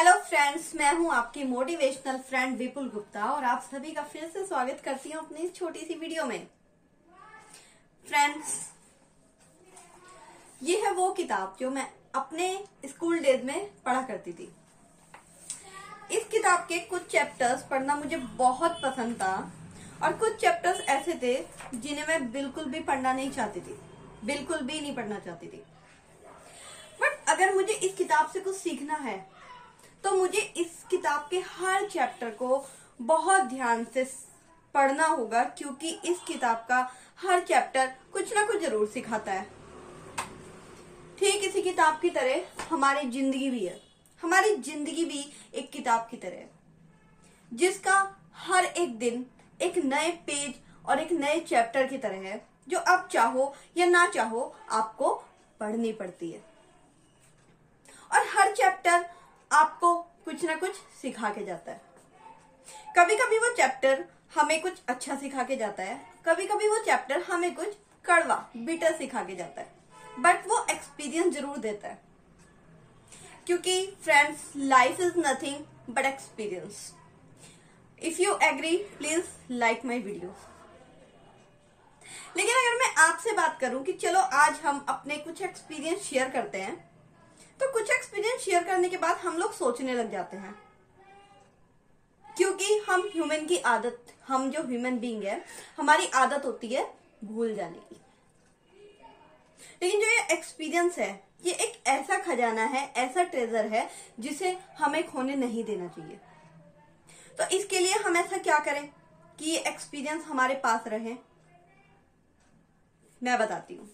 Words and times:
Hello 0.00 0.12
friends 0.18 0.70
मैं 0.76 0.92
हूँ 0.96 1.10
आपकी 1.12 1.42
मोटिवेशनल 1.44 2.18
फ्रेंड 2.28 2.56
विपुल 2.58 2.88
गुप्ता 2.90 3.24
और 3.30 3.44
आप 3.44 3.62
सभी 3.62 3.90
का 3.92 4.02
फिर 4.02 4.28
से 4.34 4.44
स्वागत 4.44 4.80
करती 4.84 5.10
हूँ 5.10 5.18
अपनी 5.18 5.40
इस 5.40 5.54
छोटी 5.54 5.80
सी 5.80 5.94
वीडियो 5.94 6.24
में। 6.24 6.46
फ्रेंड्स 8.04 8.54
ये 10.62 10.76
है 10.82 10.92
वो 10.92 11.10
किताब 11.12 11.56
जो 11.60 11.70
मैं 11.70 11.86
अपने 12.14 12.46
स्कूल 12.84 13.18
डेज़ 13.18 13.44
में 13.46 13.70
पढ़ा 13.84 14.00
करती 14.02 14.32
थी। 14.32 14.48
इस 16.10 16.24
किताब 16.32 16.60
के 16.68 16.78
कुछ 16.86 17.06
चैप्टर्स 17.06 17.62
पढ़ना 17.70 17.96
मुझे 17.96 18.16
बहुत 18.38 18.80
पसंद 18.84 19.16
था 19.22 19.34
और 20.02 20.12
कुछ 20.12 20.40
चैप्टर्स 20.40 20.80
ऐसे 20.88 21.18
थे 21.22 21.34
जिन्हें 21.74 22.06
मैं 22.08 22.30
बिल्कुल 22.32 22.64
भी 22.66 22.80
पढ़ना 22.82 23.12
नहीं 23.12 23.30
चाहती 23.30 23.60
थी। 23.60 23.76
बिल्कुल 24.24 24.62
भी 24.62 24.80
नहीं 24.80 24.94
पढ़ना 24.96 25.18
चाहती 25.18 25.46
थी। 25.46 25.62
बट 27.00 27.28
अगर 27.28 27.54
मुझे 27.54 27.72
इस 27.74 27.94
किताब 27.96 28.30
से 28.32 28.40
कुछ 28.40 28.56
सीखना 28.56 28.94
है 29.02 29.18
तो 30.04 30.10
मुझे 30.12 30.40
इस 30.56 30.84
किताब 30.90 31.26
के 31.30 31.38
हर 31.48 31.88
चैप्टर 31.88 32.30
को 32.32 32.64
बहुत 33.00 33.42
ध्यान 33.44 33.84
से 33.94 34.04
पढ़ना 34.74 35.06
होगा, 35.06 35.42
क्योंकि 35.44 35.88
इस 36.04 36.18
किताब 36.26 36.56
का 36.68 36.90
हर 37.18 37.40
चैप्टर 37.42 37.92
कुछ 38.12 38.34
ना 38.36 38.44
कुछ 38.46 38.60
ज़रूर 38.62 38.86
सिखाता 38.88 39.32
है। 39.32 39.46
ठीक 41.18 41.44
इसी 41.44 41.62
किताब 41.62 41.98
की 42.02 42.10
तरह 42.10 42.64
हमारी 42.70 43.08
ज़िंदगी 43.10 43.50
भी 43.50 43.64
है। 43.66 43.80
हमारी 44.22 44.54
ज़िंदगी 44.56 45.04
भी 45.04 45.24
एक 45.54 45.70
किताब 45.70 46.06
की 46.10 46.16
तरह 46.16 46.36
है, 46.36 46.50
जिसका 47.52 47.96
हर 48.38 48.64
एक 48.64 48.98
दिन 48.98 49.24
एक 49.60 49.76
नए 49.84 50.10
पेज 50.26 50.54
और 50.86 50.98
एक 50.98 51.12
नए 51.12 51.40
चैप्टर 51.40 51.86
की 51.86 51.98
तरह 51.98 52.28
है, 52.28 52.40
जो 52.68 52.78
आप 52.78 53.08
चाहो 53.12 53.54
या 53.76 53.86
ना 53.86 54.06
चाहो 54.08 54.54
आपको 54.70 55.14
पढ़नी 55.60 55.92
पड़ती 55.92 56.30
है 56.30 56.42
और 58.10 58.26
हर 58.28 58.52
चैप्टर 58.54 59.04
आपको 59.50 59.94
कुछ 60.40 60.48
ना 60.48 60.54
कुछ 60.56 60.74
सिखा 61.00 61.28
के 61.30 61.44
जाता 61.44 61.72
है। 61.72 61.80
कभी 62.96 63.16
कभी 63.16 63.38
वो 63.38 63.52
चैप्टर 63.56 64.04
हमें 64.34 64.60
कुछ 64.62 64.78
अच्छा 64.88 65.16
सिखा 65.16 65.42
के 65.44 65.56
जाता 65.56 65.82
है। 65.82 65.96
कभी 66.26 66.46
कभी 66.46 66.68
वो 66.68 66.78
चैप्टर 66.84 67.22
हमें 67.22 67.54
कुछ 67.54 67.74
कड़वा 68.04 68.36
बिटर 68.56 68.96
सिखा 68.98 69.22
के 69.24 69.36
जाता 69.36 69.60
है। 69.60 70.22
बट 70.22 70.46
वो 70.48 70.64
एक्सपीरियंस 70.70 71.34
ज़रूर 71.34 71.58
देता 71.58 71.88
है। 71.88 71.98
क्योंकि 73.46 73.86
friends 74.04 74.50
life 74.56 75.00
is 75.00 75.18
nothing 75.18 75.94
but 75.94 76.06
experience 76.06 76.92
if 77.98 78.22
you 78.22 78.38
agree 78.42 78.76
please 78.98 79.24
like 79.52 79.84
my 79.84 79.98
video 80.00 80.34
लेकिन 82.36 82.54
अगर 82.54 82.78
मैं 82.78 82.94
आपसे 83.04 83.32
बात 83.36 83.58
करूँ 83.60 83.82
कि 83.84 83.92
चलो 83.94 84.20
आज 84.20 84.60
हम 84.64 84.84
अपने 84.88 85.16
कुछ 85.18 85.42
एक्सपीरियंस 85.42 86.02
शेयर 86.02 86.28
करते 86.30 86.60
हैं 86.60 86.89
शेयर 88.40 88.64
करने 88.64 88.88
के 88.88 88.96
बाद 88.96 89.16
हम 89.16 89.38
लोग 89.38 89.52
सोचने 89.52 89.94
लग 89.94 90.10
जाते 90.10 90.36
हैं। 90.36 90.62
क्योंकि 92.36 92.78
हम 92.78 93.00
ह्यूमन 93.00 93.46
की 93.46 93.58
आदत, 93.58 94.06
हम 94.28 94.50
जो 94.50 94.62
ह्यूमन 94.62 94.98
बींग 94.98 95.22
है, 95.22 95.44
हमारी 95.76 96.06
आदत 96.06 96.44
होती 96.44 96.68
है 96.68 96.94
भूल 97.24 97.54
जाने 97.54 97.78
की। 97.78 97.96
लेकिन 99.82 100.00
जो 100.00 100.06
ये 100.06 100.32
एक्सपीरियंस 100.32 100.98
है, 100.98 101.24
ये 101.44 101.52
एक 101.52 101.86
ऐसा 101.86 102.18
खजाना 102.18 102.64
है, 102.64 102.92
ऐसा 102.92 103.22
ट्रेजर 103.22 103.66
है, 103.66 103.90
जिसे 104.20 104.58
हमें 104.78 105.10
खोने 105.10 105.34
नहीं 105.34 105.64
देना 105.64 105.88
चाहिए। 105.88 106.16
तो 107.38 107.56
इसके 107.56 107.78
लिए 107.78 107.92
हम 107.92 108.16
ऐसा 108.16 108.38
क्या 108.38 108.58
करें 108.58 108.90
कि 109.38 109.50
ये 109.50 109.58
एक्सपीरियंस 109.58 110.24
हमारे 110.24 110.54
पास 110.54 110.86
रहे? 110.86 111.14
मैं 113.22 113.38
बताती 113.38 113.74
हूँ। 113.74 113.90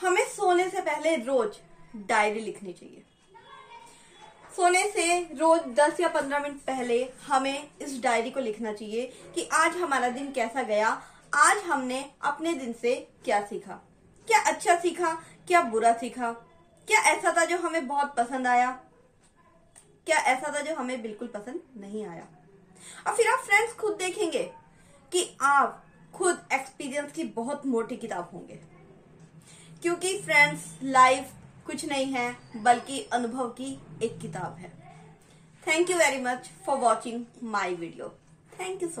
हमें 0.00 0.28
सोने 0.28 0.70
से 0.70 0.80
पहले 0.80 1.16
रोज 1.16 1.56
डायरी 1.96 2.40
लिखनी 2.40 2.72
चाहिए। 2.72 3.04
सोने 4.56 4.82
से 4.90 5.18
रोज 5.34 5.60
10 5.74 6.00
या 6.00 6.08
15 6.08 6.38
मिनट 6.38 6.60
पहले 6.62 7.02
हमें 7.26 7.68
इस 7.82 8.00
डायरी 8.02 8.30
को 8.30 8.40
लिखना 8.40 8.72
चाहिए 8.72 9.06
कि 9.34 9.48
आज 9.52 9.76
हमारा 9.76 10.08
दिन 10.08 10.30
कैसा 10.32 10.62
गया, 10.62 10.88
आज 11.32 11.62
हमने 11.64 12.04
अपने 12.22 12.54
दिन 12.54 12.72
से 12.72 12.94
क्या 13.24 13.40
सीखा, 13.46 13.80
क्या 14.28 14.40
अच्छा 14.52 14.76
सीखा, 14.76 15.12
क्या 15.48 15.62
बुरा 15.62 15.92
सीखा, 15.92 16.32
क्या 16.88 17.00
ऐसा 17.12 17.34
था 17.36 17.44
जो 17.44 17.58
हमें 17.58 17.86
बहुत 17.88 18.14
पसंद 18.16 18.46
आया, 18.46 18.70
क्या 20.06 20.18
ऐसा 20.18 20.52
था 20.54 20.60
जो 20.60 20.74
हमें 20.74 21.00
बिल्कुल 21.02 21.28
पसंद 21.28 21.60
नहीं 21.80 22.06
आया। 22.06 22.26
और 23.06 23.14
फिर 23.16 23.28
आप 23.28 23.44
फ्रेंड्स 23.44 23.74
खुद 23.74 23.96
देखेंगे 23.96 24.42
कि 25.12 25.28
आप 25.42 25.84
खुद 26.14 26.46
एक्सपीरियंस 26.52 27.12
की 27.12 27.24
बहुत 27.36 27.66
मोटी 27.66 27.96
किताब 27.96 28.30
होंगे, 28.34 28.58
क्योंकि 29.82 30.18
फ्रेंड्स 30.22 30.64
लाइफ 30.82 31.30
कुछ 31.66 31.84
नहीं 31.84 32.12
है, 32.12 32.36
बल्कि 32.56 33.00
अनुभव 33.12 33.48
की 33.48 33.78
एक 34.02 34.18
किताब 34.18 34.56
है। 34.58 34.70
Thank 35.66 35.90
you 35.90 35.96
very 35.96 36.20
much 36.22 36.50
for 36.66 36.78
watching 36.78 37.24
my 37.42 37.74
video 37.74 38.08
thank 38.60 38.82
you 38.82 38.88
so 38.88 39.00